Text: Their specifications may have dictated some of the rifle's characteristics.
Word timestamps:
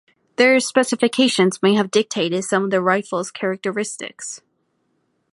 Their 0.37 0.59
specifications 0.59 1.61
may 1.61 1.75
have 1.75 1.91
dictated 1.91 2.43
some 2.43 2.63
of 2.63 2.71
the 2.71 2.81
rifle's 2.81 3.29
characteristics. 3.29 4.41